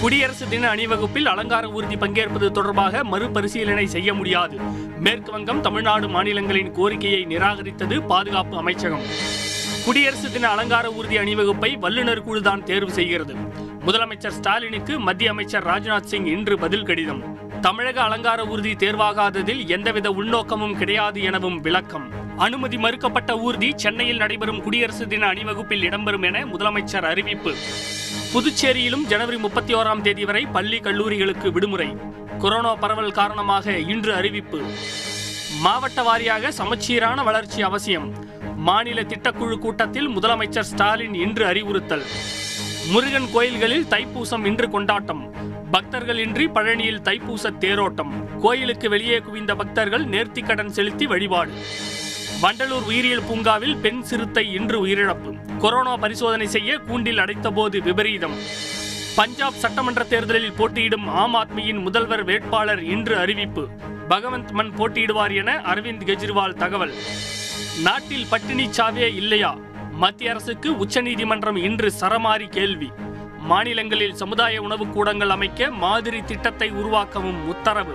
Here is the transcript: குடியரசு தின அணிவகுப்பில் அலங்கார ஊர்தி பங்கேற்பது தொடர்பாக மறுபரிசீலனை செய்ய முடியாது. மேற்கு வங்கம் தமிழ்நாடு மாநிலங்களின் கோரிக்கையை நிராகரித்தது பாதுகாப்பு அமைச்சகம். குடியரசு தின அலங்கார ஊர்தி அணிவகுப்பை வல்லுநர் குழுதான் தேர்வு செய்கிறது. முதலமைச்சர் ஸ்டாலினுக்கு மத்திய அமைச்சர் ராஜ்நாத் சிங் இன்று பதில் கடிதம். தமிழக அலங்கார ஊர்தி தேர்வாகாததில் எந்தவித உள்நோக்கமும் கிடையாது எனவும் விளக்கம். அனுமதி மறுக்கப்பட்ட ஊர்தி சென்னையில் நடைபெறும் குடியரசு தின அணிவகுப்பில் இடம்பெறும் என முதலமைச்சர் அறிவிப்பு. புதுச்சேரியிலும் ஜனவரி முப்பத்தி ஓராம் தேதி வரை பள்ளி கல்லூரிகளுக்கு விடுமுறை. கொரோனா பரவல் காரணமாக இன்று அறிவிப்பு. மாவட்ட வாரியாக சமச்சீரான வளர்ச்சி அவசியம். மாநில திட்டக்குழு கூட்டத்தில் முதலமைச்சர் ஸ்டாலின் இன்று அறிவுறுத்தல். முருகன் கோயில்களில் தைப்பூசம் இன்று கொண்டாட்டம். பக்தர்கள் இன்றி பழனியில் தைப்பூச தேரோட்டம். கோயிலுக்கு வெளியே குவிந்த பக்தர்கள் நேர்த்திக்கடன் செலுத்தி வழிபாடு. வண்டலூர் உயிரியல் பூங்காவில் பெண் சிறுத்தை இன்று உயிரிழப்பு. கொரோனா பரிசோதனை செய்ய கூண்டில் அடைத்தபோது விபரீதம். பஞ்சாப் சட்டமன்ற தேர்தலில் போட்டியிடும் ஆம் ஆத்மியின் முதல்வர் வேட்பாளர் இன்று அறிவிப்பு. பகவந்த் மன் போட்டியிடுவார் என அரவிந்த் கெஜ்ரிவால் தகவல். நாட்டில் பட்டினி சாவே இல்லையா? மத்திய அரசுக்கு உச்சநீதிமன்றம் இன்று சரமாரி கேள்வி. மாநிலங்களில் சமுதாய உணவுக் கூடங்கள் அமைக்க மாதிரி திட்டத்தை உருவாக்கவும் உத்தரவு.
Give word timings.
குடியரசு 0.00 0.48
தின 0.48 0.68
அணிவகுப்பில் 0.68 1.26
அலங்கார 1.26 1.68
ஊர்தி 1.68 1.96
பங்கேற்பது 1.96 2.50
தொடர்பாக 2.50 3.04
மறுபரிசீலனை 3.04 3.86
செய்ய 3.86 4.14
முடியாது. 4.14 4.56
மேற்கு 5.00 5.30
வங்கம் 5.30 5.60
தமிழ்நாடு 5.60 6.08
மாநிலங்களின் 6.08 6.72
கோரிக்கையை 6.72 7.26
நிராகரித்தது 7.26 8.06
பாதுகாப்பு 8.06 8.56
அமைச்சகம். 8.56 9.00
குடியரசு 9.84 10.32
தின 10.32 10.48
அலங்கார 10.48 10.92
ஊர்தி 10.92 11.18
அணிவகுப்பை 11.18 11.78
வல்லுநர் 11.78 12.24
குழுதான் 12.24 12.62
தேர்வு 12.62 12.90
செய்கிறது. 12.90 13.34
முதலமைச்சர் 13.86 14.36
ஸ்டாலினுக்கு 14.38 14.98
மத்திய 14.98 15.30
அமைச்சர் 15.30 15.66
ராஜ்நாத் 15.66 16.08
சிங் 16.12 16.24
இன்று 16.24 16.58
பதில் 16.58 16.82
கடிதம். 16.82 17.38
தமிழக 17.60 18.02
அலங்கார 18.02 18.46
ஊர்தி 18.46 18.72
தேர்வாகாததில் 18.72 19.66
எந்தவித 19.66 20.10
உள்நோக்கமும் 20.10 20.76
கிடையாது 20.76 21.22
எனவும் 21.22 21.60
விளக்கம். 21.60 22.26
அனுமதி 22.38 22.76
மறுக்கப்பட்ட 22.76 23.38
ஊர்தி 23.38 23.72
சென்னையில் 23.76 24.16
நடைபெறும் 24.16 24.62
குடியரசு 24.62 25.08
தின 25.08 25.26
அணிவகுப்பில் 25.26 25.82
இடம்பெறும் 25.82 26.24
என 26.24 26.44
முதலமைச்சர் 26.44 27.02
அறிவிப்பு. 27.02 27.54
புதுச்சேரியிலும் 28.32 29.06
ஜனவரி 29.06 29.36
முப்பத்தி 29.36 29.74
ஓராம் 29.74 30.00
தேதி 30.00 30.24
வரை 30.24 30.46
பள்ளி 30.46 30.78
கல்லூரிகளுக்கு 30.78 31.52
விடுமுறை. 31.52 31.96
கொரோனா 32.38 32.74
பரவல் 32.74 33.10
காரணமாக 33.10 33.78
இன்று 33.78 34.14
அறிவிப்பு. 34.14 34.62
மாவட்ட 35.60 36.02
வாரியாக 36.02 36.48
சமச்சீரான 36.48 37.22
வளர்ச்சி 37.22 37.62
அவசியம். 37.62 38.14
மாநில 38.56 39.00
திட்டக்குழு 39.00 39.58
கூட்டத்தில் 39.58 40.08
முதலமைச்சர் 40.08 40.68
ஸ்டாலின் 40.70 41.14
இன்று 41.14 41.46
அறிவுறுத்தல். 41.46 42.04
முருகன் 42.90 43.30
கோயில்களில் 43.32 43.84
தைப்பூசம் 43.84 44.46
இன்று 44.46 44.70
கொண்டாட்டம். 44.70 45.34
பக்தர்கள் 45.70 46.18
இன்றி 46.18 46.46
பழனியில் 46.46 47.02
தைப்பூச 47.02 47.50
தேரோட்டம். 47.60 48.36
கோயிலுக்கு 48.40 48.88
வெளியே 48.88 49.18
குவிந்த 49.18 49.54
பக்தர்கள் 49.54 50.04
நேர்த்திக்கடன் 50.04 50.66
செலுத்தி 50.66 51.06
வழிபாடு. 51.06 51.52
வண்டலூர் 52.42 52.84
உயிரியல் 52.84 53.22
பூங்காவில் 53.22 53.76
பெண் 53.76 54.02
சிறுத்தை 54.02 54.52
இன்று 54.52 54.86
உயிரிழப்பு. 54.86 55.56
கொரோனா 55.58 55.96
பரிசோதனை 55.96 56.46
செய்ய 56.46 56.78
கூண்டில் 56.78 57.18
அடைத்தபோது 57.18 57.82
விபரீதம். 57.82 58.34
பஞ்சாப் 59.16 59.52
சட்டமன்ற 59.52 60.04
தேர்தலில் 60.04 60.52
போட்டியிடும் 60.52 61.08
ஆம் 61.08 61.34
ஆத்மியின் 61.34 61.82
முதல்வர் 61.82 62.24
வேட்பாளர் 62.24 62.82
இன்று 62.82 63.18
அறிவிப்பு. 63.18 63.68
பகவந்த் 64.08 64.50
மன் 64.50 64.72
போட்டியிடுவார் 64.78 65.36
என 65.36 65.54
அரவிந்த் 65.54 66.04
கெஜ்ரிவால் 66.04 66.54
தகவல். 66.54 66.94
நாட்டில் 67.82 68.26
பட்டினி 68.30 68.66
சாவே 68.66 69.14
இல்லையா? 69.14 69.58
மத்திய 69.92 70.30
அரசுக்கு 70.30 70.76
உச்சநீதிமன்றம் 70.76 71.56
இன்று 71.56 71.92
சரமாரி 72.00 72.48
கேள்வி. 72.48 72.90
மாநிலங்களில் 73.38 74.14
சமுதாய 74.14 74.62
உணவுக் 74.62 74.92
கூடங்கள் 74.92 75.30
அமைக்க 75.30 75.70
மாதிரி 75.70 76.22
திட்டத்தை 76.22 76.70
உருவாக்கவும் 76.70 77.46
உத்தரவு. 77.46 77.94